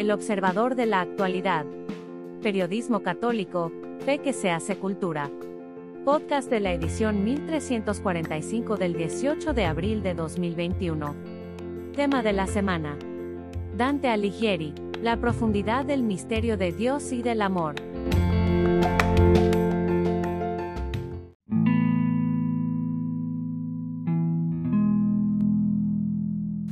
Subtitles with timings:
[0.00, 1.66] El observador de la actualidad.
[2.42, 3.70] Periodismo católico,
[4.06, 5.30] fe que se hace cultura.
[6.06, 11.14] Podcast de la edición 1345 del 18 de abril de 2021.
[11.94, 12.96] Tema de la semana.
[13.76, 14.72] Dante Alighieri,
[15.02, 17.74] la profundidad del misterio de Dios y del amor.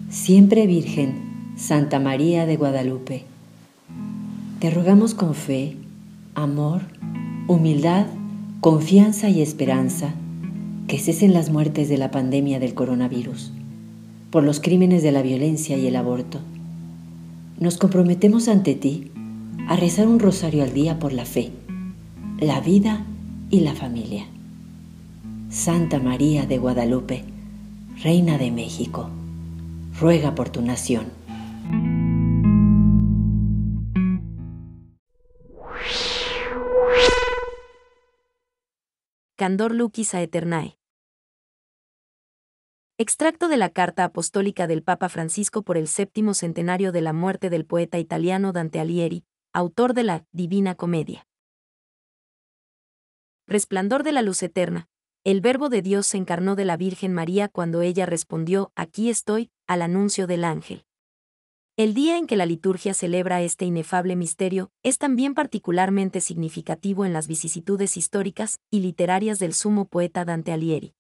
[0.09, 1.28] Siempre Virgen,
[1.59, 3.25] Santa María de Guadalupe,
[4.61, 5.77] te rogamos con fe,
[6.37, 6.83] amor,
[7.49, 8.07] humildad,
[8.61, 10.15] confianza y esperanza
[10.87, 13.51] que cesen las muertes de la pandemia del coronavirus,
[14.31, 16.39] por los crímenes de la violencia y el aborto.
[17.59, 19.11] Nos comprometemos ante ti
[19.67, 21.51] a rezar un rosario al día por la fe,
[22.39, 23.05] la vida
[23.51, 24.27] y la familia.
[25.51, 27.25] Santa María de Guadalupe,
[28.01, 29.11] Reina de México
[29.99, 31.07] ruega por tu nación.
[39.49, 40.79] Candor Lucis a Eternae.
[42.99, 47.49] Extracto de la carta apostólica del Papa Francisco por el séptimo centenario de la muerte
[47.49, 49.25] del poeta italiano Dante Alighieri,
[49.55, 51.27] autor de la Divina Comedia.
[53.47, 54.87] Resplandor de la luz eterna,
[55.25, 59.51] el Verbo de Dios se encarnó de la Virgen María cuando ella respondió, Aquí estoy,
[59.67, 60.85] al anuncio del ángel.
[61.79, 67.13] El día en que la liturgia celebra este inefable misterio es también particularmente significativo en
[67.13, 70.97] las vicisitudes históricas y literarias del sumo poeta Dante Alighieri.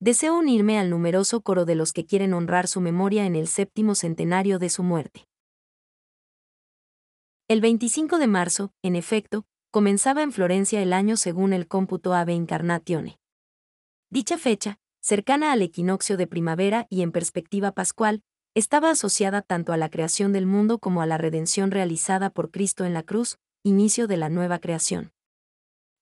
[0.00, 3.94] Deseo unirme al numeroso coro de los que quieren honrar su memoria en el séptimo
[3.94, 5.28] centenario de su muerte.
[7.46, 12.32] El 25 de marzo, en efecto, comenzaba en Florencia el año según el cómputo Ave
[12.32, 13.20] Incarnatione.
[14.10, 19.76] Dicha fecha, cercana al equinoccio de primavera y en perspectiva pascual, estaba asociada tanto a
[19.76, 24.06] la creación del mundo como a la redención realizada por Cristo en la cruz, inicio
[24.06, 25.12] de la nueva creación.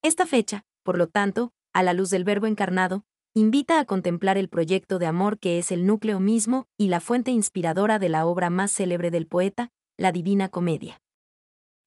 [0.02, 3.04] Esta fecha, por lo tanto, a la luz del Verbo encarnado,
[3.34, 7.30] invita a contemplar el proyecto de amor que es el núcleo mismo y la fuente
[7.30, 11.00] inspiradora de la obra más célebre del poeta, la Divina Comedia.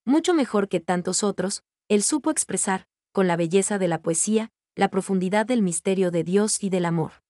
[0.06, 4.90] Mucho mejor que tantos otros, él supo expresar, con la belleza de la poesía, la
[4.90, 7.25] profundidad del misterio de Dios y del amor.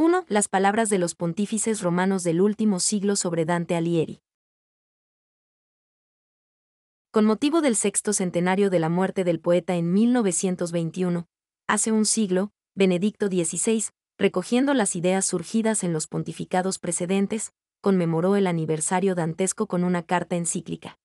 [0.00, 0.24] 1.
[0.28, 4.22] Las palabras de los pontífices romanos del último siglo sobre Dante Alighieri.
[7.10, 11.28] Con motivo del sexto centenario de la muerte del poeta en 1921,
[11.68, 17.52] hace un siglo, Benedicto XVI, recogiendo las ideas surgidas en los pontificados precedentes,
[17.82, 20.98] conmemoró el aniversario dantesco con una carta encíclica.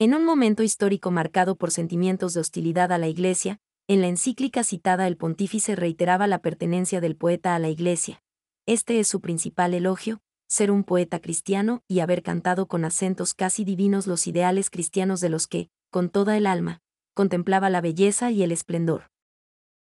[0.00, 3.60] En un momento histórico marcado por sentimientos de hostilidad a la Iglesia,
[3.90, 8.22] en la encíclica citada el pontífice reiteraba la pertenencia del poeta a la Iglesia.
[8.64, 13.64] Este es su principal elogio, ser un poeta cristiano y haber cantado con acentos casi
[13.64, 16.82] divinos los ideales cristianos de los que, con toda el alma,
[17.14, 19.10] contemplaba la belleza y el esplendor.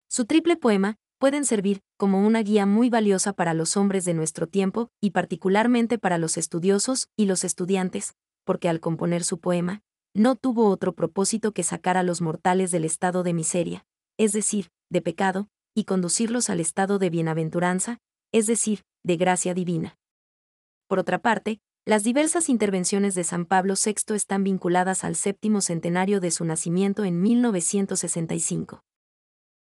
[0.07, 4.47] Su triple poema pueden servir como una guía muy valiosa para los hombres de nuestro
[4.47, 8.15] tiempo y particularmente para los estudiosos y los estudiantes,
[8.45, 9.83] porque al componer su poema,
[10.15, 13.85] no tuvo otro propósito que sacar a los mortales del estado de miseria,
[14.19, 17.99] es decir, de pecado, y conducirlos al estado de bienaventuranza,
[18.33, 19.97] es decir, de gracia divina.
[20.87, 26.19] Por otra parte, las diversas intervenciones de San Pablo VI están vinculadas al séptimo centenario
[26.19, 28.83] de su nacimiento en 1965.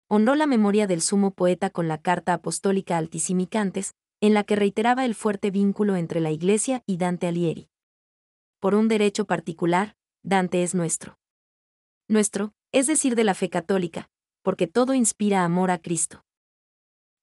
[0.08, 5.04] Honró la memoria del sumo poeta con la carta apostólica Altisimicantes, en la que reiteraba
[5.04, 7.68] el fuerte vínculo entre la Iglesia y Dante Alighieri.
[8.58, 11.18] Por un derecho particular, Dante es nuestro.
[12.08, 14.08] Nuestro, es decir, de la fe católica,
[14.46, 16.24] porque todo inspira amor a Cristo.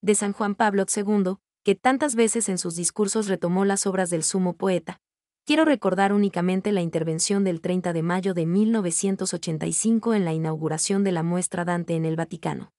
[0.02, 4.24] De San Juan Pablo II, que tantas veces en sus discursos retomó las obras del
[4.24, 5.00] sumo poeta,
[5.46, 11.14] quiero recordar únicamente la intervención del 30 de mayo de 1985 en la inauguración de
[11.14, 12.74] la muestra Dante en el Vaticano.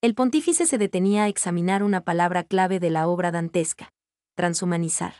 [0.00, 3.92] El pontífice se detenía a examinar una palabra clave de la obra dantesca,
[4.36, 5.16] transhumanizar.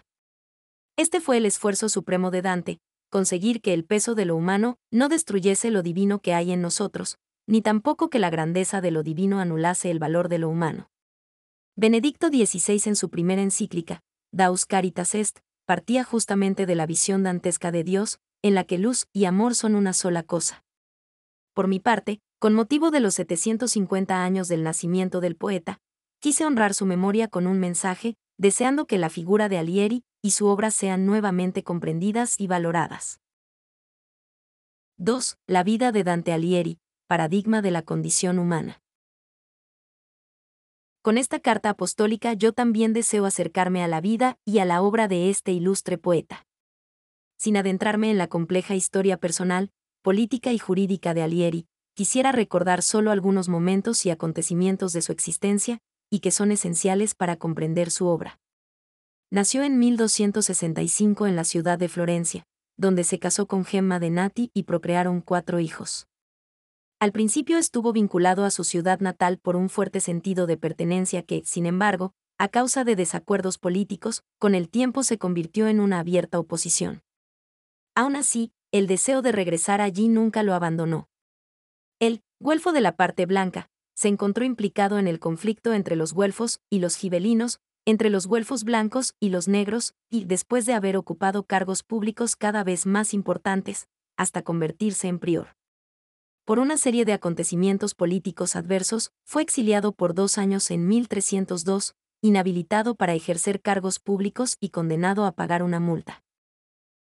[0.97, 2.79] Este fue el esfuerzo supremo de Dante,
[3.11, 7.19] conseguir que el peso de lo humano no destruyese lo divino que hay en nosotros,
[7.51, 10.89] ni tampoco que la grandeza de lo divino anulase el valor de lo humano.
[11.75, 17.73] Benedicto XVI en su primera encíclica, Daus Caritas Est, partía justamente de la visión dantesca
[17.73, 20.63] de Dios, en la que luz y amor son una sola cosa.
[21.53, 25.81] Por mi parte, con motivo de los 750 años del nacimiento del poeta,
[26.21, 30.47] quise honrar su memoria con un mensaje, deseando que la figura de Alieri y su
[30.47, 33.19] obra sean nuevamente comprendidas y valoradas.
[34.99, 35.37] 2.
[35.49, 36.79] La vida de Dante Alighieri,
[37.11, 38.81] paradigma de la condición humana.
[41.03, 45.09] con esta carta apostólica yo también deseo acercarme a la vida y a la obra
[45.09, 46.47] de este ilustre poeta.
[47.37, 49.73] Sin adentrarme en la compleja historia personal,
[50.03, 55.81] política y jurídica de Alieri, quisiera recordar solo algunos momentos y acontecimientos de su existencia,
[56.11, 58.39] y que son esenciales para comprender su obra.
[59.33, 62.45] Nació en 1265 en la ciudad de Florencia,
[62.77, 66.07] donde se casó con Gemma de Nati y procrearon cuatro hijos.
[67.01, 71.43] Al principio estuvo vinculado a su ciudad natal por un fuerte sentido de pertenencia que,
[71.47, 76.39] sin embargo, a causa de desacuerdos políticos, con el tiempo se convirtió en una abierta
[76.39, 77.03] oposición.
[77.95, 81.09] Aún así, el deseo de regresar allí nunca lo abandonó.
[82.01, 86.61] Él, güelfo de la parte blanca, se encontró implicado en el conflicto entre los güelfos
[86.69, 91.45] y los gibelinos, entre los güelfos blancos y los negros, y después de haber ocupado
[91.45, 93.89] cargos públicos cada vez más importantes,
[94.19, 95.57] hasta convertirse en prior
[96.45, 102.95] por una serie de acontecimientos políticos adversos, fue exiliado por dos años en 1302, inhabilitado
[102.95, 106.23] para ejercer cargos públicos y condenado a pagar una multa.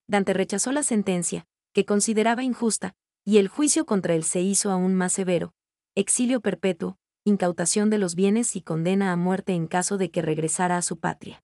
[0.06, 2.94] Dante rechazó la sentencia, que consideraba injusta,
[3.24, 5.54] y el juicio contra él se hizo aún más severo,
[5.94, 10.76] exilio perpetuo, incautación de los bienes y condena a muerte en caso de que regresara
[10.76, 11.42] a su patria.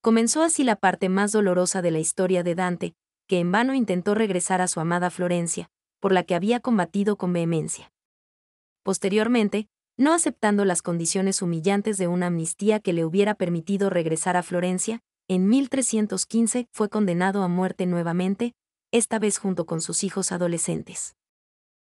[0.00, 2.94] Comenzó así la parte más dolorosa de la historia de Dante,
[3.26, 5.70] que en vano intentó regresar a su amada Florencia,
[6.00, 7.92] por la que había combatido con vehemencia.
[8.82, 14.42] Posteriormente, no aceptando las condiciones humillantes de una amnistía que le hubiera permitido regresar a
[14.42, 18.54] Florencia, en 1315 fue condenado a muerte nuevamente,
[18.90, 21.14] esta vez junto con sus hijos adolescentes.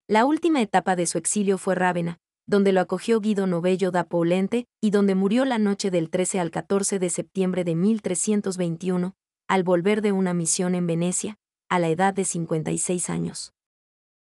[0.08, 2.18] La última etapa de su exilio fue Rávena,
[2.48, 6.52] donde lo acogió Guido Novello da Paulente y donde murió la noche del 13 al
[6.52, 9.16] 14 de septiembre de 1321,
[9.48, 11.38] al volver de una misión en Venecia,
[11.70, 13.54] a la edad de 56 años.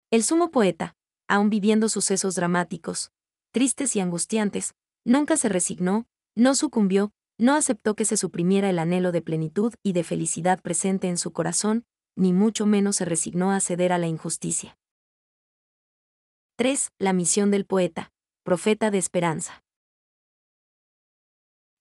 [0.10, 0.96] El sumo poeta,
[1.28, 3.12] aun viviendo sucesos dramáticos,
[3.52, 4.74] tristes y angustiantes,
[5.04, 9.92] nunca se resignó, no sucumbió, no aceptó que se suprimiera el anhelo de plenitud y
[9.92, 11.84] de felicidad presente en su corazón,
[12.16, 14.78] ni mucho menos se resignó a ceder a la injusticia.
[16.56, 16.94] 3.
[17.00, 18.14] La misión del poeta,
[18.44, 19.66] profeta de esperanza.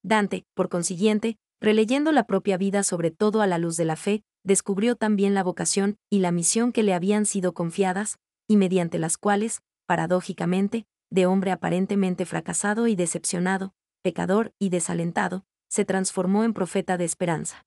[0.02, 4.24] Dante, por consiguiente, releyendo la propia vida sobre todo a la luz de la fe,
[4.46, 9.18] descubrió también la vocación y la misión que le habían sido confiadas, y mediante las
[9.18, 16.96] cuales, paradójicamente, de hombre aparentemente fracasado y decepcionado, pecador y desalentado, se transformó en profeta
[16.96, 17.66] de esperanza.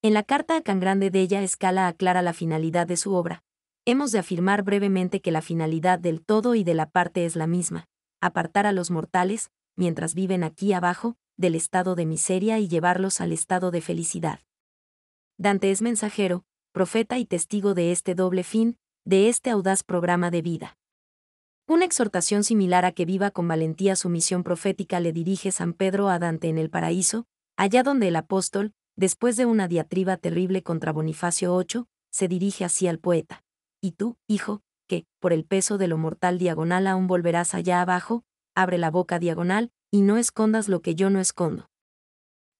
[0.00, 3.44] En la carta a Can Grande de ella Escala aclara la finalidad de su obra.
[3.84, 7.46] Hemos de afirmar brevemente que la finalidad del todo y de la parte es la
[7.46, 7.86] misma,
[8.20, 13.32] apartar a los mortales, mientras viven aquí abajo, del estado de miseria y llevarlos al
[13.32, 14.40] estado de felicidad.
[15.42, 20.40] Dante es mensajero, profeta y testigo de este doble fin, de este audaz programa de
[20.40, 20.78] vida.
[21.66, 26.10] Una exhortación similar a que viva con valentía su misión profética le dirige San Pedro
[26.10, 30.92] a Dante en el paraíso, allá donde el apóstol, después de una diatriba terrible contra
[30.92, 33.42] Bonifacio VIII, se dirige así al poeta.
[33.80, 38.22] Y tú, hijo, que, por el peso de lo mortal diagonal aún volverás allá abajo,
[38.54, 41.68] abre la boca diagonal, y no escondas lo que yo no escondo.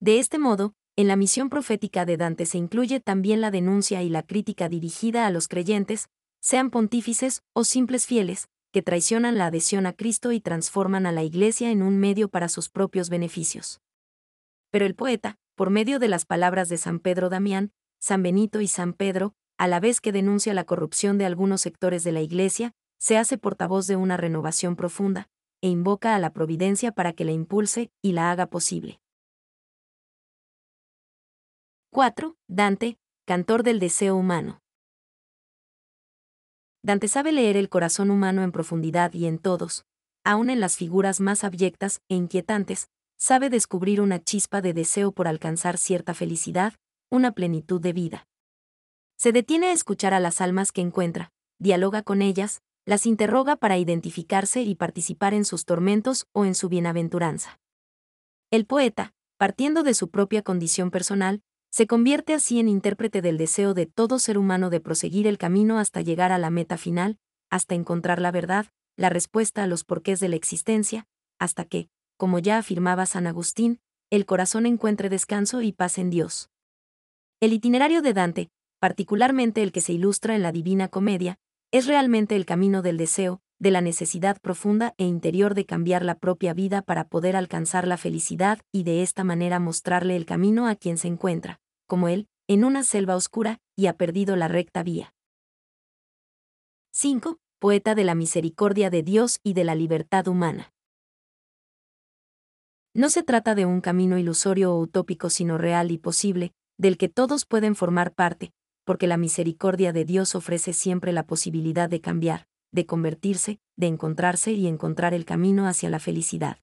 [0.01, 4.09] De este modo, en la misión profética de Dante se incluye también la denuncia y
[4.09, 6.09] la crítica dirigida a los creyentes,
[6.39, 11.23] sean pontífices o simples fieles, que traicionan la adhesión a Cristo y transforman a la
[11.23, 13.81] Iglesia en un medio para sus propios beneficios.
[14.69, 18.67] Pero el poeta, por medio de las palabras de San Pedro Damián, San Benito y
[18.67, 22.73] San Pedro, a la vez que denuncia la corrupción de algunos sectores de la Iglesia,
[22.99, 25.27] se hace portavoz de una renovación profunda,
[25.61, 28.99] e invoca a la providencia para que la impulse y la haga posible.
[31.93, 32.35] 4.
[32.47, 34.63] Dante, cantor del deseo humano.
[36.81, 39.85] Dante sabe leer el corazón humano en profundidad y en todos,
[40.23, 45.27] aun en las figuras más abyectas e inquietantes, sabe descubrir una chispa de deseo por
[45.27, 46.73] alcanzar cierta felicidad,
[47.11, 48.27] una plenitud de vida.
[49.15, 53.77] Se detiene a escuchar a las almas que encuentra, dialoga con ellas, las interroga para
[53.77, 57.59] identificarse y participar en sus tormentos o en su bienaventuranza.
[58.49, 63.73] El poeta, partiendo de su propia condición personal, se convierte así en intérprete del deseo
[63.73, 67.17] de todo ser humano de proseguir el camino hasta llegar a la meta final,
[67.49, 71.07] hasta encontrar la verdad, la respuesta a los porqués de la existencia,
[71.39, 73.79] hasta que, como ya afirmaba San Agustín,
[74.11, 76.51] el corazón encuentre descanso y paz en Dios.
[77.39, 78.49] El itinerario de Dante,
[78.79, 81.39] particularmente el que se ilustra en la Divina Comedia,
[81.71, 86.19] es realmente el camino del deseo, de la necesidad profunda e interior de cambiar la
[86.19, 90.75] propia vida para poder alcanzar la felicidad y de esta manera mostrarle el camino a
[90.75, 91.61] quien se encuentra
[91.93, 95.13] como él, en una selva oscura, y ha perdido la recta vía.
[96.91, 97.37] 5.
[97.59, 100.73] Poeta de la misericordia de Dios y de la libertad humana.
[102.95, 107.09] No se trata de un camino ilusorio o utópico, sino real y posible, del que
[107.09, 108.53] todos pueden formar parte,
[108.85, 114.51] porque la misericordia de Dios ofrece siempre la posibilidad de cambiar, de convertirse, de encontrarse
[114.53, 116.57] y encontrar el camino hacia la felicidad.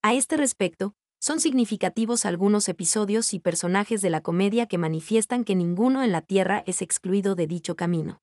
[0.00, 5.54] A este respecto, son significativos algunos episodios y personajes de la comedia que manifiestan que
[5.54, 8.22] ninguno en la tierra es excluido de dicho camino.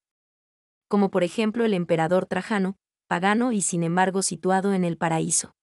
[0.88, 2.76] Como por ejemplo el emperador Trajano,
[3.08, 5.54] pagano y sin embargo situado en el paraíso.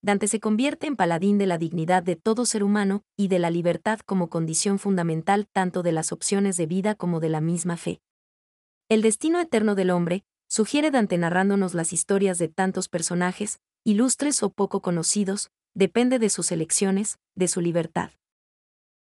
[0.00, 3.50] Dante se convierte en paladín de la dignidad de todo ser humano y de la
[3.50, 8.00] libertad como condición fundamental tanto de las opciones de vida como de la misma fe.
[8.88, 14.50] El destino eterno del hombre, sugiere Dante narrándonos las historias de tantos personajes, ilustres o
[14.50, 18.10] poco conocidos, depende de sus elecciones, de su libertad.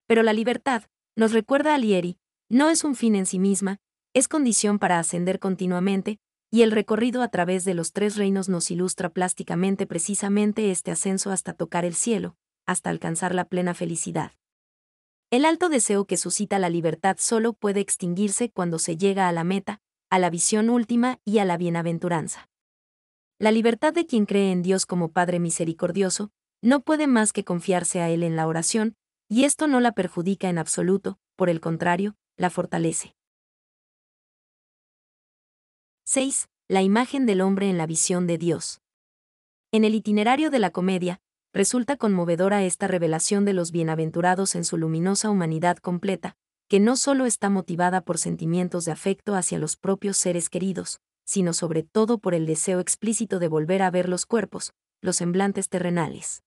[0.07, 0.85] Pero la libertad,
[1.17, 3.79] nos recuerda Alieri, no es un fin en sí misma,
[4.15, 6.19] es condición para ascender continuamente,
[6.51, 11.31] y el recorrido a través de los tres reinos nos ilustra plásticamente precisamente este ascenso
[11.31, 12.37] hasta tocar el cielo,
[12.67, 14.33] hasta alcanzar la plena felicidad.
[15.31, 19.45] El alto deseo que suscita la libertad solo puede extinguirse cuando se llega a la
[19.45, 22.51] meta, a la visión última y a la bienaventuranza.
[23.39, 28.01] La libertad de quien cree en Dios como Padre misericordioso, no puede más que confiarse
[28.01, 28.95] a Él en la oración,
[29.29, 33.17] y esto no la perjudica en absoluto, por el contrario, la fortalece.
[36.05, 36.49] 6.
[36.69, 38.81] La imagen del hombre en la visión de Dios.
[39.73, 41.21] En el itinerario de la comedia,
[41.53, 46.37] resulta conmovedora esta revelación de los bienaventurados en su luminosa humanidad completa,
[46.69, 51.53] que no solo está motivada por sentimientos de afecto hacia los propios seres queridos, sino
[51.53, 56.43] sobre todo por el deseo explícito de volver a ver los cuerpos, los semblantes terrenales.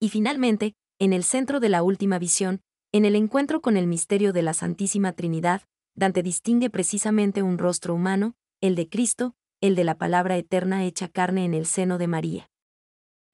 [0.00, 2.60] Y finalmente, en el centro de la última visión,
[2.92, 5.62] en el encuentro con el misterio de la Santísima Trinidad,
[5.94, 11.08] Dante distingue precisamente un rostro humano, el de Cristo, el de la palabra eterna hecha
[11.08, 12.50] carne en el seno de María.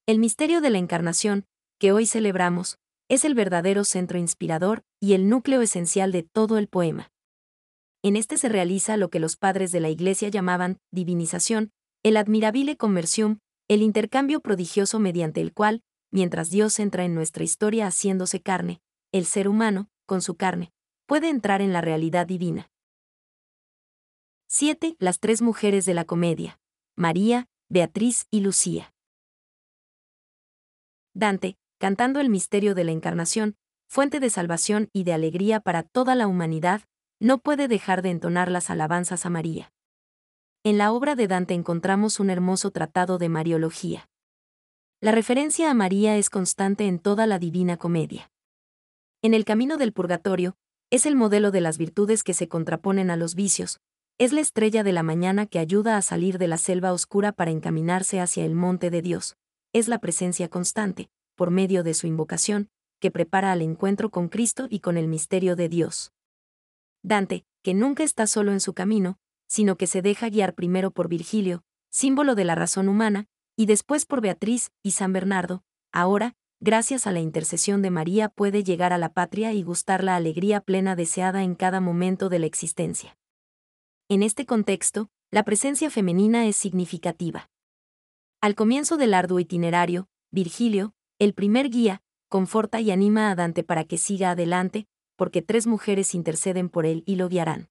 [0.07, 1.45] El misterio de la Encarnación,
[1.79, 2.79] que hoy celebramos,
[3.09, 7.13] es el verdadero centro inspirador y el núcleo esencial de todo el poema.
[8.03, 11.71] En este se realiza lo que los padres de la Iglesia llamaban divinización,
[12.03, 15.83] el admirabile conversión, el intercambio prodigioso mediante el cual,
[16.15, 18.81] mientras Dios entra en nuestra historia haciéndose carne,
[19.11, 20.73] el ser humano, con su carne,
[21.07, 22.71] puede entrar en la realidad divina.
[24.47, 24.95] 7.
[25.01, 26.61] Las tres mujeres de la comedia.
[26.95, 28.95] María, Beatriz y Lucía.
[31.15, 33.57] Dante, cantando el misterio de la Encarnación,
[33.89, 36.83] fuente de salvación y de alegría para toda la humanidad,
[37.19, 39.73] no puede dejar de entonar las alabanzas a María.
[40.63, 44.09] En la obra de Dante encontramos un hermoso tratado de Mariología.
[45.05, 48.33] La referencia a María es constante en toda la Divina Comedia.
[49.21, 50.57] En el camino del purgatorio,
[50.89, 53.81] es el modelo de las virtudes que se contraponen a los vicios,
[54.17, 57.51] es la estrella de la mañana que ayuda a salir de la selva oscura para
[57.51, 59.37] encaminarse hacia el monte de Dios,
[59.75, 64.69] es la presencia constante, por medio de su invocación, que prepara al encuentro con Cristo
[64.71, 66.15] y con el misterio de Dios.
[67.03, 69.19] Dante, que nunca está solo en su camino,
[69.49, 74.07] sino que se deja guiar primero por Virgilio, símbolo de la razón humana, y después
[74.07, 78.99] por Beatriz y San Bernardo, ahora, gracias a la intercesión de María puede llegar a
[78.99, 83.17] la patria y gustar la alegría plena deseada en cada momento de la existencia.
[84.09, 87.51] En este contexto, la presencia femenina es significativa.
[88.41, 93.85] Al comienzo del arduo itinerario, Virgilio, el primer guía, conforta y anima a Dante para
[93.85, 97.69] que siga adelante, porque tres mujeres interceden por él y lo guiarán.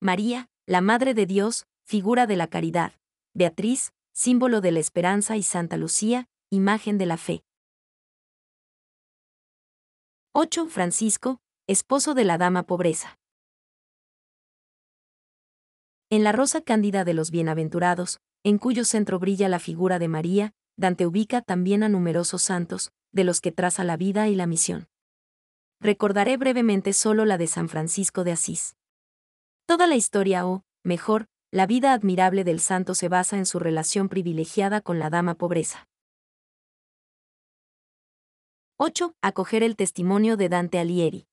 [0.00, 2.92] María, la Madre de Dios, figura de la caridad,
[3.34, 7.44] Beatriz, símbolo de la esperanza y Santa Lucía, imagen de la fe.
[10.32, 10.68] 8.
[10.68, 13.18] Francisco, esposo de la Dama Pobreza.
[16.10, 20.52] En la rosa cándida de los bienaventurados, en cuyo centro brilla la figura de María,
[20.76, 24.88] Dante ubica también a numerosos santos, de los que traza la vida y la misión.
[25.80, 28.76] Recordaré brevemente solo la de San Francisco de Asís.
[29.66, 34.08] Toda la historia o, mejor, la vida admirable del santo se basa en su relación
[34.08, 35.86] privilegiada con la dama pobreza.
[38.76, 39.14] 8.
[39.22, 41.28] Acoger el testimonio de Dante Alighieri.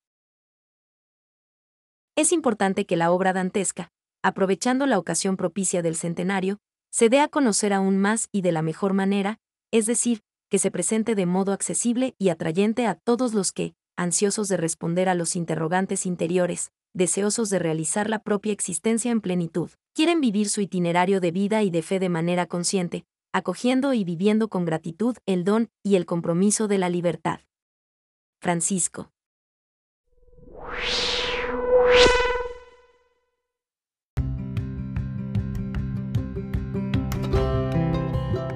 [2.16, 3.90] Es importante que la obra dantesca,
[4.22, 6.60] aprovechando la ocasión propicia del centenario,
[6.92, 9.40] se dé a conocer aún más y de la mejor manera,
[9.72, 14.50] es decir, que se presente de modo accesible y atrayente a todos los que, ansiosos
[14.50, 20.22] de responder a los interrogantes interiores, deseosos de realizar la propia existencia en plenitud, quieren
[20.22, 24.66] vivir su itinerario de vida y de fe de manera consciente, acogiendo y viviendo con
[24.66, 27.40] gratitud el don y el compromiso de la libertad.
[28.40, 29.12] Francisco.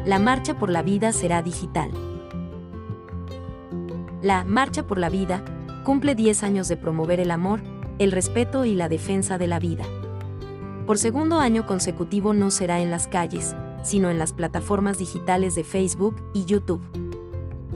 [0.06, 1.92] La marcha por la vida será digital.
[4.22, 5.44] La Marcha por la Vida
[5.84, 7.62] cumple 10 años de promover el amor,
[8.00, 9.86] el respeto y la defensa de la vida.
[10.86, 15.64] Por segundo año consecutivo no será en las calles, sino en las plataformas digitales de
[15.64, 16.82] Facebook y YouTube.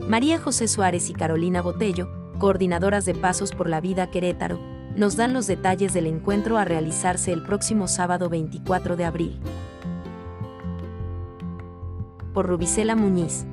[0.08, 4.60] María José Suárez y Carolina Botello, coordinadoras de Pasos por la Vida Querétaro,
[4.96, 9.40] nos dan los detalles del encuentro a realizarse el próximo sábado 24 de abril.
[12.32, 13.44] Por Rubicela Muñiz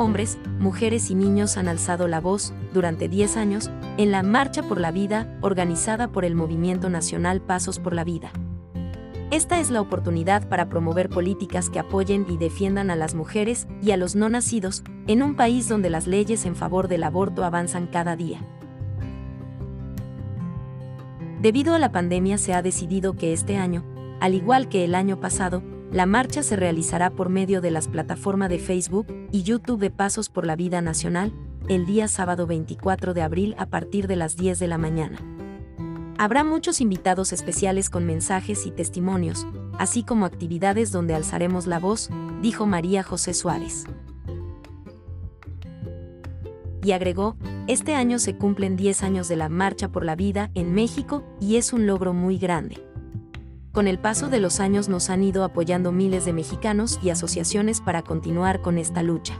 [0.00, 4.80] hombres, mujeres y niños han alzado la voz, durante 10 años, en la Marcha por
[4.80, 8.32] la Vida, organizada por el Movimiento Nacional Pasos por la Vida.
[9.30, 13.92] Esta es la oportunidad para promover políticas que apoyen y defiendan a las mujeres y
[13.92, 17.86] a los no nacidos, en un país donde las leyes en favor del aborto avanzan
[17.86, 18.40] cada día.
[21.40, 23.84] Debido a la pandemia se ha decidido que este año,
[24.20, 25.62] al igual que el año pasado,
[25.92, 30.28] la marcha se realizará por medio de las plataformas de Facebook y YouTube de Pasos
[30.28, 31.32] por la Vida Nacional,
[31.70, 35.20] el día sábado 24 de abril a partir de las 10 de la mañana.
[36.18, 39.46] Habrá muchos invitados especiales con mensajes y testimonios,
[39.78, 42.10] así como actividades donde alzaremos la voz,
[42.42, 43.84] dijo María José Suárez.
[46.82, 47.36] Y agregó,
[47.68, 51.54] este año se cumplen 10 años de la Marcha por la Vida en México y
[51.54, 52.84] es un logro muy grande.
[53.70, 57.80] Con el paso de los años nos han ido apoyando miles de mexicanos y asociaciones
[57.80, 59.38] para continuar con esta lucha.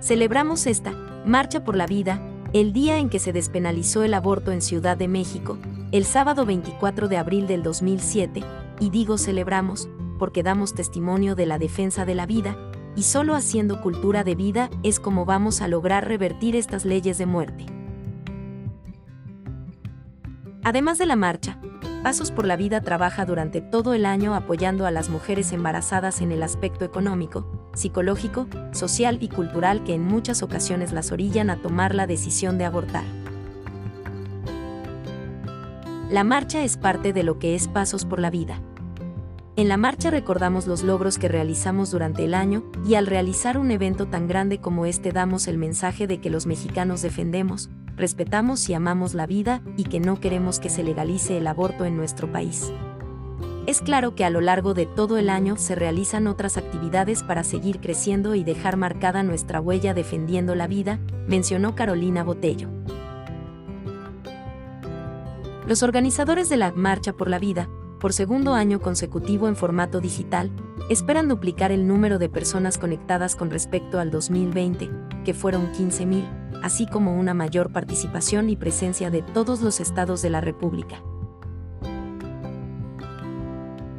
[0.00, 0.94] Celebramos esta
[1.26, 2.20] Marcha por la Vida,
[2.52, 5.58] el día en que se despenalizó el aborto en Ciudad de México,
[5.90, 8.44] el sábado 24 de abril del 2007,
[8.78, 9.88] y digo celebramos,
[10.20, 12.56] porque damos testimonio de la defensa de la vida,
[12.94, 17.26] y solo haciendo cultura de vida es como vamos a lograr revertir estas leyes de
[17.26, 17.66] muerte.
[20.62, 21.58] Además de la marcha,
[22.02, 26.30] Pasos por la Vida trabaja durante todo el año apoyando a las mujeres embarazadas en
[26.30, 31.94] el aspecto económico, psicológico, social y cultural que en muchas ocasiones las orillan a tomar
[31.94, 33.04] la decisión de abortar.
[36.10, 38.60] La marcha es parte de lo que es Pasos por la Vida.
[39.56, 43.70] En la marcha recordamos los logros que realizamos durante el año y al realizar un
[43.70, 48.74] evento tan grande como este damos el mensaje de que los mexicanos defendemos, respetamos y
[48.74, 52.72] amamos la vida y que no queremos que se legalice el aborto en nuestro país.
[53.66, 57.42] Es claro que a lo largo de todo el año se realizan otras actividades para
[57.42, 62.68] seguir creciendo y dejar marcada nuestra huella defendiendo la vida, mencionó Carolina Botello.
[65.66, 70.52] Los organizadores de la Marcha por la Vida, por segundo año consecutivo en formato digital,
[70.88, 74.88] esperan duplicar el número de personas conectadas con respecto al 2020,
[75.24, 80.30] que fueron 15.000 así como una mayor participación y presencia de todos los estados de
[80.30, 81.02] la República.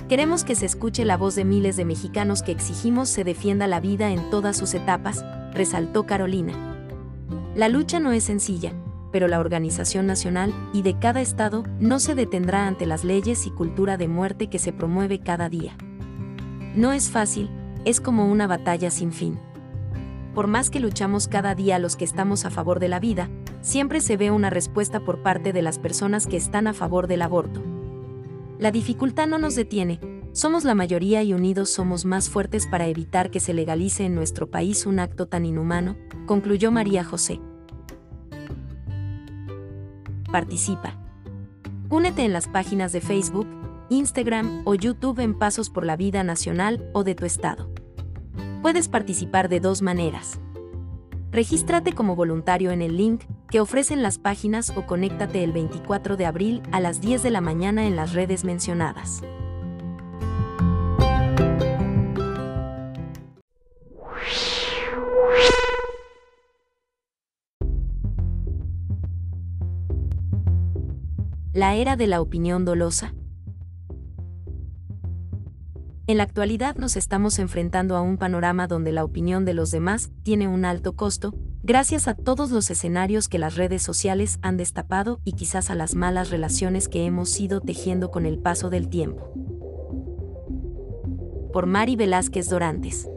[0.09, 3.81] Queremos que se escuche la voz de miles de mexicanos que exigimos se defienda la
[3.81, 6.53] vida en todas sus etapas, resaltó Carolina.
[7.55, 8.71] La lucha no es sencilla,
[9.11, 13.51] pero la organización nacional y de cada estado no se detendrá ante las leyes y
[13.51, 15.75] cultura de muerte que se promueve cada día.
[16.75, 17.49] No es fácil,
[17.83, 19.39] es como una batalla sin fin
[20.37, 23.27] por más que luchamos cada día los que estamos a favor de la vida,
[23.61, 27.23] siempre se ve una respuesta por parte de las personas que están a favor del
[27.23, 27.63] aborto.
[28.59, 29.99] La dificultad no nos detiene,
[30.33, 34.51] somos la mayoría y unidos somos más fuertes para evitar que se legalice en nuestro
[34.51, 35.95] país un acto tan inhumano,
[36.27, 37.39] concluyó María José.
[40.31, 40.99] Participa.
[41.89, 43.47] Únete en las páginas de Facebook,
[43.89, 47.76] Instagram o YouTube en Pasos por la Vida Nacional o de tu estado.
[48.61, 50.39] Puedes participar de dos maneras.
[51.31, 56.25] Regístrate como voluntario en el link que ofrecen las páginas o conéctate el 24 de
[56.25, 59.21] abril a las 10 de la mañana en las redes mencionadas.
[71.53, 73.13] La era de la opinión dolosa.
[76.09, 80.09] En la actualidad nos estamos enfrentando a un panorama donde la opinión de los demás
[80.23, 85.19] tiene un alto costo, gracias a todos los escenarios que las redes sociales han destapado
[85.25, 89.33] y quizás a las malas relaciones que hemos ido tejiendo con el paso del tiempo.
[91.51, 93.09] Por Mari Velázquez Dorantes.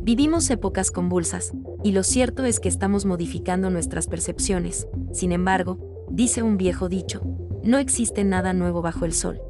[0.00, 1.52] Vivimos épocas convulsas,
[1.84, 5.78] y lo cierto es que estamos modificando nuestras percepciones, sin embargo,
[6.10, 7.22] dice un viejo dicho,
[7.62, 9.40] no existe nada nuevo bajo el sol.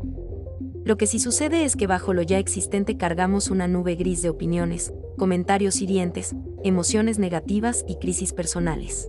[0.84, 4.30] Lo que sí sucede es que bajo lo ya existente cargamos una nube gris de
[4.30, 9.08] opiniones, comentarios hirientes, emociones negativas y crisis personales.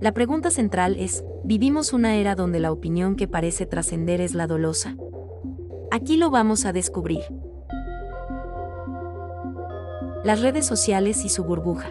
[0.00, 4.46] La pregunta central es, ¿vivimos una era donde la opinión que parece trascender es la
[4.46, 4.96] dolosa?
[5.90, 7.24] Aquí lo vamos a descubrir.
[10.24, 11.90] Las redes sociales y su burbuja.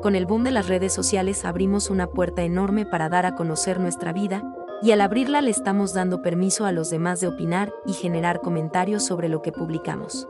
[0.00, 3.80] Con el boom de las redes sociales abrimos una puerta enorme para dar a conocer
[3.80, 4.42] nuestra vida,
[4.84, 9.02] y al abrirla le estamos dando permiso a los demás de opinar y generar comentarios
[9.02, 10.28] sobre lo que publicamos.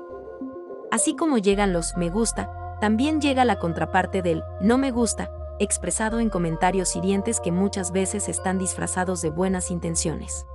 [0.93, 6.21] Así como llegan los me gusta, también llega la contraparte del no me gusta, expresado
[6.21, 10.47] en comentarios hirientes que muchas veces están disfrazados de buenas intenciones.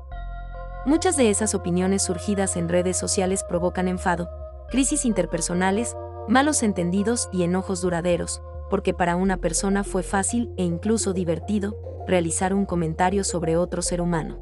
[0.86, 4.30] Muchas de esas opiniones surgidas en redes sociales provocan enfado,
[4.70, 5.98] crisis interpersonales,
[6.30, 11.76] malos entendidos y enojos duraderos, porque para una persona fue fácil e incluso divertido
[12.08, 14.40] realizar un comentario sobre otro ser humano.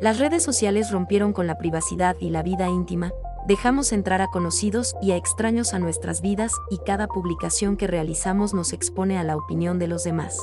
[0.00, 3.12] Las redes sociales rompieron con la privacidad y la vida íntima,
[3.46, 8.52] dejamos entrar a conocidos y a extraños a nuestras vidas y cada publicación que realizamos
[8.52, 10.38] nos expone a la opinión de los demás.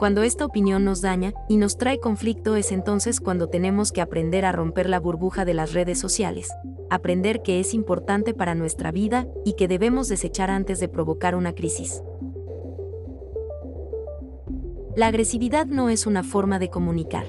[0.00, 4.46] Cuando esta opinión nos daña y nos trae conflicto es entonces cuando tenemos que aprender
[4.46, 6.48] a romper la burbuja de las redes sociales,
[6.88, 11.54] aprender que es importante para nuestra vida y que debemos desechar antes de provocar una
[11.54, 12.02] crisis.
[14.96, 17.26] La agresividad no es una forma de comunicar.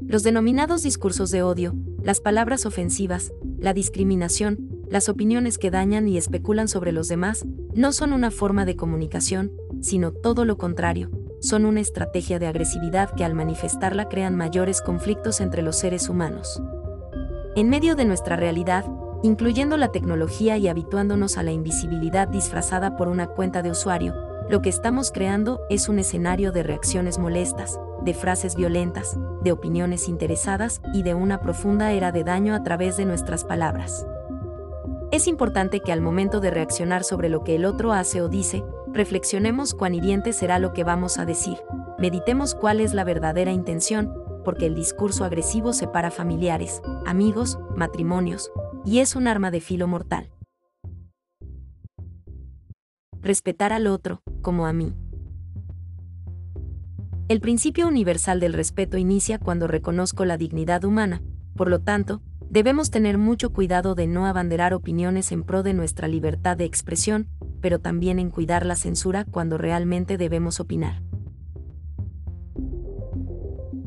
[0.00, 6.16] Los denominados discursos de odio, las palabras ofensivas, la discriminación, las opiniones que dañan y
[6.16, 11.64] especulan sobre los demás, no son una forma de comunicación, sino todo lo contrario, son
[11.64, 16.62] una estrategia de agresividad que al manifestarla crean mayores conflictos entre los seres humanos.
[17.56, 18.84] En medio de nuestra realidad,
[19.24, 24.62] incluyendo la tecnología y habituándonos a la invisibilidad disfrazada por una cuenta de usuario, lo
[24.62, 30.82] que estamos creando es un escenario de reacciones molestas, de frases violentas, de opiniones interesadas
[30.92, 34.04] y de una profunda era de daño a través de nuestras palabras.
[35.12, 38.64] Es importante que al momento de reaccionar sobre lo que el otro hace o dice,
[38.92, 41.58] reflexionemos cuán hiriente será lo que vamos a decir,
[42.00, 44.12] meditemos cuál es la verdadera intención,
[44.44, 48.50] porque el discurso agresivo separa familiares, amigos, matrimonios,
[48.84, 50.28] y es un arma de filo mortal.
[53.22, 54.94] Respetar al otro, como a mí.
[57.28, 61.22] El principio universal del respeto inicia cuando reconozco la dignidad humana,
[61.54, 66.08] por lo tanto, debemos tener mucho cuidado de no abanderar opiniones en pro de nuestra
[66.08, 67.28] libertad de expresión,
[67.60, 71.02] pero también en cuidar la censura cuando realmente debemos opinar.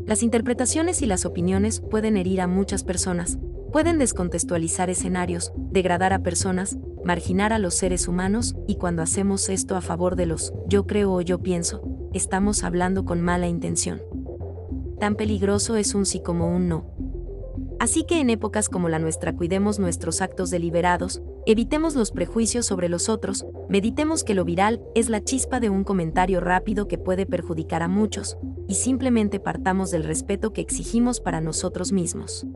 [0.06, 3.39] Las interpretaciones y las opiniones pueden herir a muchas personas,
[3.72, 9.75] pueden descontextualizar escenarios, degradar a personas, marginar a los seres humanos, y cuando hacemos esto
[9.75, 11.81] a favor de los yo creo o yo pienso,
[12.13, 14.01] estamos hablando con mala intención.
[14.99, 16.85] Tan peligroso es un sí como un no.
[17.79, 22.87] Así que en épocas como la nuestra cuidemos nuestros actos deliberados, evitemos los prejuicios sobre
[22.87, 27.25] los otros, meditemos que lo viral es la chispa de un comentario rápido que puede
[27.25, 28.37] perjudicar a muchos,
[28.69, 32.47] y simplemente partamos del respeto que exigimos para nosotros mismos.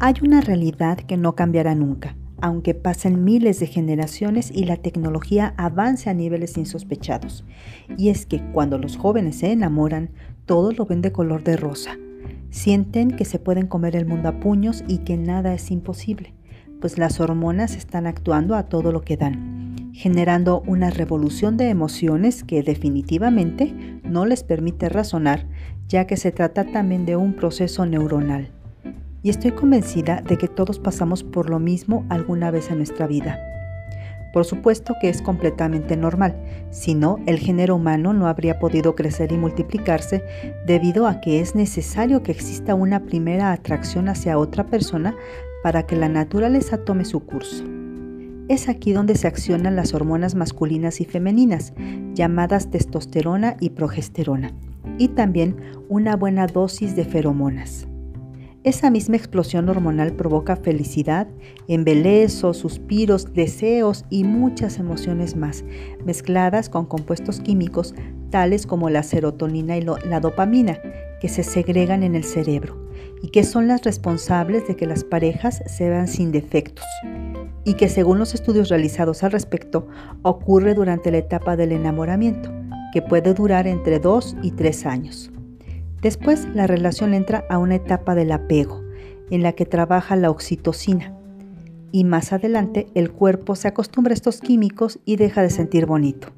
[0.00, 5.54] Hay una realidad que no cambiará nunca aunque pasen miles de generaciones y la tecnología
[5.56, 7.44] avance a niveles insospechados.
[7.96, 10.10] Y es que cuando los jóvenes se enamoran,
[10.46, 11.96] todos lo ven de color de rosa.
[12.50, 16.34] Sienten que se pueden comer el mundo a puños y que nada es imposible,
[16.80, 22.44] pues las hormonas están actuando a todo lo que dan, generando una revolución de emociones
[22.44, 25.46] que definitivamente no les permite razonar,
[25.88, 28.52] ya que se trata también de un proceso neuronal
[29.22, 33.38] y estoy convencida de que todos pasamos por lo mismo alguna vez en nuestra vida.
[34.32, 36.36] Por supuesto que es completamente normal,
[36.70, 40.22] si no, el género humano no habría podido crecer y multiplicarse
[40.66, 45.16] debido a que es necesario que exista una primera atracción hacia otra persona
[45.62, 47.64] para que la naturaleza tome su curso.
[48.48, 51.72] Es aquí donde se accionan las hormonas masculinas y femeninas,
[52.14, 54.52] llamadas testosterona y progesterona,
[54.98, 55.56] y también
[55.88, 57.87] una buena dosis de feromonas.
[58.68, 61.26] Esa misma explosión hormonal provoca felicidad,
[61.68, 65.64] embelezo, suspiros, deseos y muchas emociones más,
[66.04, 67.94] mezcladas con compuestos químicos
[68.28, 70.78] tales como la serotonina y la dopamina,
[71.18, 72.76] que se segregan en el cerebro
[73.22, 76.84] y que son las responsables de que las parejas se vean sin defectos
[77.64, 79.88] y que según los estudios realizados al respecto
[80.20, 82.52] ocurre durante la etapa del enamoramiento,
[82.92, 85.30] que puede durar entre 2 y 3 años.
[86.02, 88.82] Después la relación entra a una etapa del apego,
[89.30, 91.14] en la que trabaja la oxitocina.
[91.90, 96.28] Y más adelante el cuerpo se acostumbra a estos químicos y deja de sentir bonito.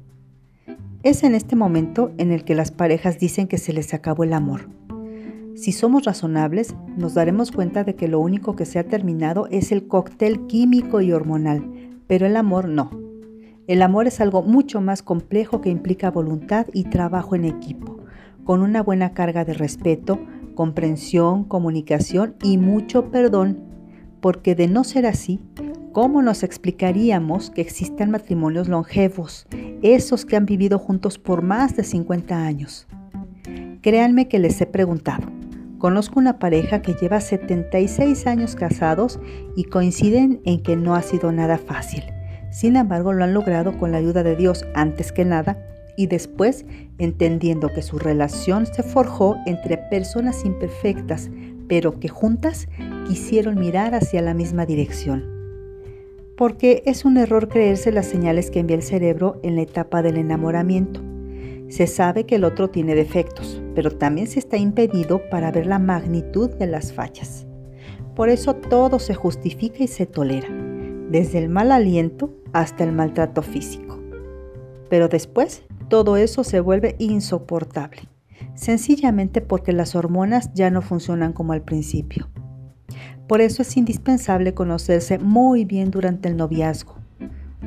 [1.03, 4.33] Es en este momento en el que las parejas dicen que se les acabó el
[4.33, 4.69] amor.
[5.55, 9.71] Si somos razonables, nos daremos cuenta de que lo único que se ha terminado es
[9.71, 12.89] el cóctel químico y hormonal, pero el amor no.
[13.67, 18.00] El amor es algo mucho más complejo que implica voluntad y trabajo en equipo,
[18.43, 20.19] con una buena carga de respeto,
[20.55, 23.59] comprensión, comunicación y mucho perdón,
[24.19, 25.39] porque de no ser así,
[25.91, 29.47] ¿cómo nos explicaríamos que existan matrimonios longevos,
[29.81, 32.87] esos que han vivido juntos por más de 50 años?
[33.81, 35.27] Créanme que les he preguntado.
[35.79, 39.19] Conozco una pareja que lleva 76 años casados
[39.55, 42.03] y coinciden en que no ha sido nada fácil.
[42.51, 45.57] Sin embargo, lo han logrado con la ayuda de Dios antes que nada
[45.97, 46.65] y después
[46.97, 51.29] entendiendo que su relación se forjó entre personas imperfectas,
[51.67, 52.67] pero que juntas
[53.07, 55.25] quisieron mirar hacia la misma dirección.
[56.37, 60.17] Porque es un error creerse las señales que envía el cerebro en la etapa del
[60.17, 61.01] enamoramiento.
[61.69, 65.79] Se sabe que el otro tiene defectos, pero también se está impedido para ver la
[65.79, 67.47] magnitud de las fallas.
[68.15, 70.49] Por eso todo se justifica y se tolera,
[71.09, 73.99] desde el mal aliento hasta el maltrato físico.
[74.89, 78.07] Pero después todo eso se vuelve insoportable,
[78.55, 82.29] sencillamente porque las hormonas ya no funcionan como al principio.
[83.27, 86.95] Por eso es indispensable conocerse muy bien durante el noviazgo,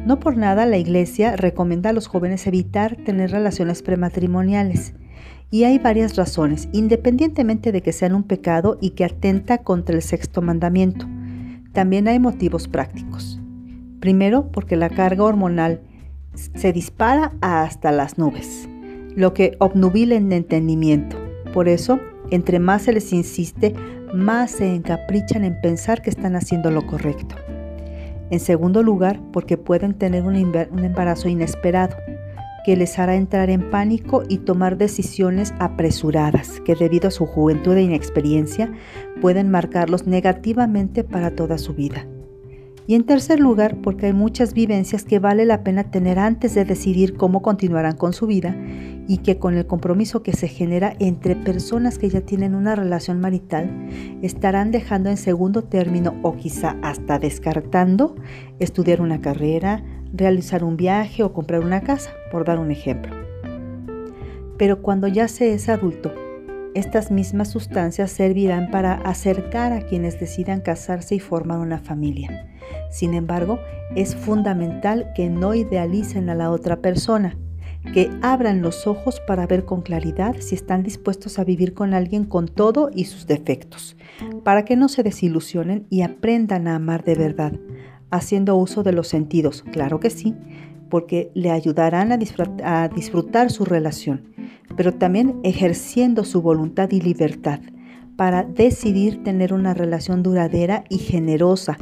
[0.06, 4.94] no por nada la iglesia recomienda a los jóvenes evitar tener relaciones prematrimoniales.
[5.50, 10.02] Y hay varias razones, independientemente de que sean un pecado y que atenta contra el
[10.02, 11.06] sexto mandamiento.
[11.72, 13.38] También hay motivos prácticos.
[14.00, 15.82] Primero, porque la carga hormonal
[16.34, 18.68] se dispara hasta las nubes,
[19.14, 21.16] lo que obnubila el entendimiento.
[21.52, 23.74] Por eso, entre más se les insiste,
[24.14, 27.34] más se encaprichan en pensar que están haciendo lo correcto.
[28.30, 31.96] En segundo lugar, porque pueden tener un, embarazo inesperado,
[32.64, 37.76] que les hará entrar en pánico y tomar decisiones apresuradas, que debido a su juventud
[37.76, 38.72] e inexperiencia
[39.20, 42.06] pueden marcarlos negativamente para toda su vida.
[42.86, 46.66] Y en tercer lugar, porque hay muchas vivencias que vale la pena tener antes de
[46.66, 48.54] decidir cómo continuarán con su vida
[49.08, 53.20] y que con el compromiso que se genera entre personas que ya tienen una relación
[53.20, 53.70] marital,
[54.20, 58.16] estarán dejando en segundo término o quizá hasta descartando
[58.58, 63.14] estudiar una carrera, realizar un viaje o comprar una casa, por dar un ejemplo.
[64.58, 66.12] Pero cuando ya se es adulto,
[66.74, 72.53] estas mismas sustancias servirán para acercar a quienes decidan casarse y formar una familia.
[72.90, 73.58] Sin embargo,
[73.94, 77.36] es fundamental que no idealicen a la otra persona,
[77.92, 82.24] que abran los ojos para ver con claridad si están dispuestos a vivir con alguien
[82.24, 83.96] con todo y sus defectos,
[84.42, 87.52] para que no se desilusionen y aprendan a amar de verdad,
[88.10, 90.34] haciendo uso de los sentidos, claro que sí,
[90.88, 94.32] porque le ayudarán a disfrutar, su relación,
[94.76, 97.60] pero también ejerciendo su voluntad y libertad
[98.16, 101.76] para decidir tener una relación duradera y generosa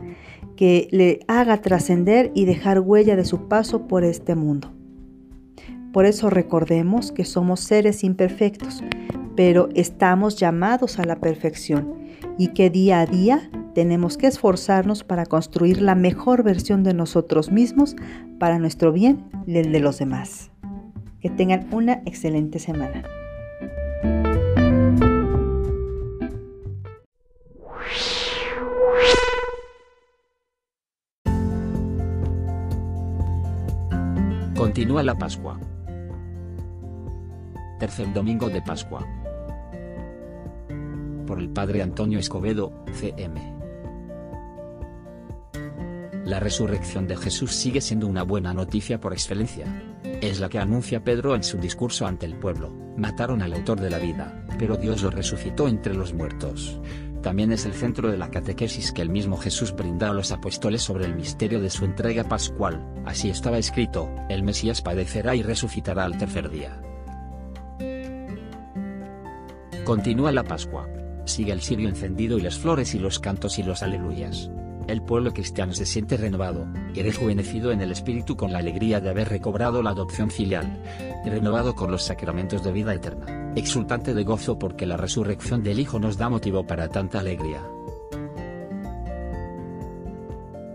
[0.63, 4.71] que le haga trascender y dejar huella de su paso por este mundo.
[5.93, 8.85] Por eso recordemos que somos seres imperfectos,
[9.35, 11.95] pero estamos llamados a la perfección
[12.39, 17.51] y que día a día tenemos que esforzarnos para construir la mejor versión de nosotros
[17.51, 17.97] mismos
[18.39, 20.53] para nuestro bien y el de los demás.
[21.19, 23.03] Que tengan una excelente semana.
[34.63, 35.59] Continúa la Pascua.
[37.81, 39.05] Tercer domingo de Pascua
[41.27, 43.41] por el padre Antonio Escobedo, CM.
[46.25, 49.67] La resurrección de Jesús sigue siendo una buena noticia por excelencia.
[50.05, 52.73] Es la que anuncia Pedro en su discurso ante el pueblo.
[52.97, 56.81] Mataron al autor de la vida, pero Dios lo resucitó entre los muertos.
[57.23, 60.83] También es el centro de la catequesis que el mismo Jesús brinda a los apóstoles
[60.83, 62.85] sobre el misterio de su entrega pascual.
[63.05, 66.81] Así estaba escrito, el Mesías padecerá y resucitará al tercer día.
[69.85, 70.89] Continúa la Pascua.
[71.25, 74.51] Sigue el sirio encendido y las flores y los cantos y los aleluyas.
[74.89, 79.11] El pueblo cristiano se siente renovado, y rejuvenecido en el espíritu con la alegría de
[79.11, 80.83] haber recobrado la adopción filial,
[81.25, 85.99] renovado con los sacramentos de vida eterna, exultante de gozo porque la resurrección del Hijo
[85.99, 87.63] nos da motivo para tanta alegría.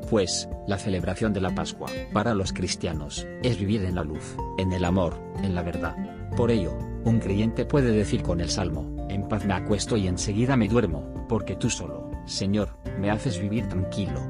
[0.10, 4.72] Pues, la celebración de la Pascua, para los cristianos, es vivir en la luz, en
[4.72, 5.96] el amor, en la verdad.
[6.38, 10.56] Por ello, un creyente puede decir con el Salmo, en paz me acuesto y enseguida
[10.56, 14.22] me duermo, porque tú solo, Señor, me haces vivir tranquilo.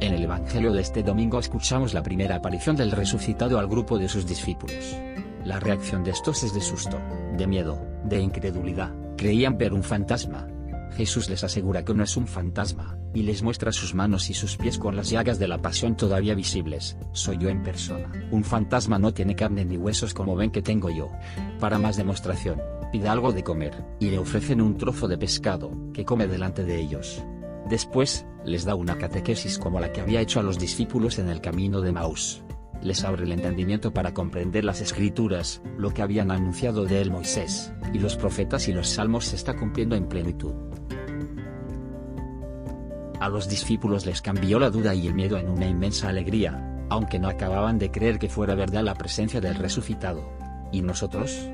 [0.00, 4.08] En el Evangelio de este domingo escuchamos la primera aparición del resucitado al grupo de
[4.08, 4.96] sus discípulos.
[5.44, 7.00] La reacción de estos es de susto,
[7.36, 10.46] de miedo, de incredulidad, creían ver un fantasma.
[10.92, 14.56] Jesús les asegura que no es un fantasma, y les muestra sus manos y sus
[14.56, 18.12] pies con las llagas de la pasión todavía visibles, soy yo en persona.
[18.30, 21.10] Un fantasma no tiene carne ni huesos como ven que tengo yo.
[21.58, 22.60] Para más demostración,
[22.92, 26.78] pide algo de comer, y le ofrecen un trozo de pescado, que come delante de
[26.78, 27.22] ellos.
[27.68, 31.40] Después, les da una catequesis como la que había hecho a los discípulos en el
[31.40, 32.42] camino de Maús.
[32.82, 37.72] Les abre el entendimiento para comprender las escrituras, lo que habían anunciado de él Moisés,
[37.92, 40.52] y los profetas y los salmos se está cumpliendo en plenitud.
[43.20, 47.20] A los discípulos les cambió la duda y el miedo en una inmensa alegría, aunque
[47.20, 50.28] no acababan de creer que fuera verdad la presencia del resucitado.
[50.72, 51.48] ¿Y nosotros?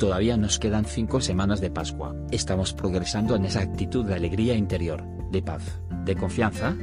[0.00, 2.16] Todavía nos quedan cinco semanas de Pascua.
[2.32, 6.74] ¿Estamos progresando en esa actitud de alegría interior, de paz, de confianza?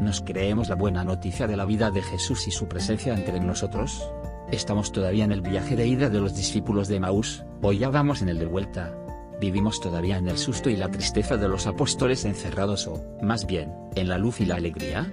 [0.00, 4.06] ¿Nos creemos la buena noticia de la vida de Jesús y su presencia entre nosotros?
[4.52, 8.20] ¿Estamos todavía en el viaje de ida de los discípulos de Maús, o ya vamos
[8.20, 8.94] en el de vuelta?
[9.40, 13.72] Vivimos todavía en el susto y la tristeza de los apóstoles encerrados o, más bien,
[13.94, 15.10] en la luz y la alegría.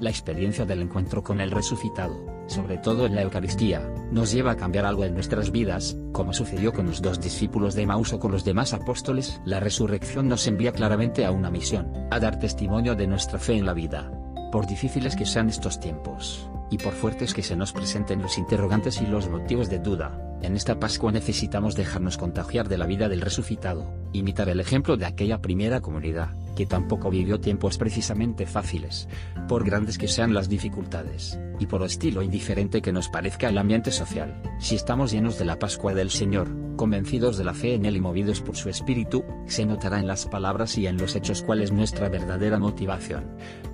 [0.00, 2.14] La experiencia del encuentro con el resucitado,
[2.50, 6.72] sobre todo en la Eucaristía, nos lleva a cambiar algo en nuestras vidas, como sucedió
[6.72, 9.40] con los dos discípulos de Maús o con los demás apóstoles.
[9.44, 13.66] La resurrección nos envía claramente a una misión, a dar testimonio de nuestra fe en
[13.66, 14.10] la vida.
[14.50, 19.00] Por difíciles que sean estos tiempos, y por fuertes que se nos presenten los interrogantes
[19.00, 23.20] y los motivos de duda, en esta Pascua necesitamos dejarnos contagiar de la vida del
[23.20, 29.08] resucitado, imitar el ejemplo de aquella primera comunidad, que tampoco vivió tiempos precisamente fáciles,
[29.48, 33.90] por grandes que sean las dificultades, y por estilo indiferente que nos parezca el ambiente
[33.90, 34.42] social.
[34.58, 38.00] Si estamos llenos de la Pascua del Señor, convencidos de la fe en Él y
[38.02, 41.72] movidos por su espíritu, se notará en las palabras y en los hechos cuál es
[41.72, 43.24] nuestra verdadera motivación.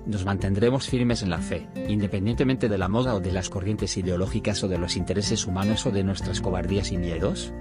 [0.05, 4.63] Nos mantendremos firmes en la fe, independientemente de la moda o de las corrientes ideológicas
[4.63, 7.51] o de los intereses humanos o de nuestras cobardías y miedos.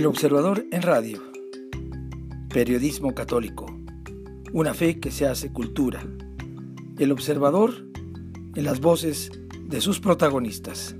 [0.00, 1.22] El Observador en Radio.
[2.48, 3.66] Periodismo católico.
[4.50, 6.02] Una fe que se hace cultura.
[6.98, 7.86] El Observador
[8.54, 9.30] en las voces
[9.62, 10.96] de sus protagonistas.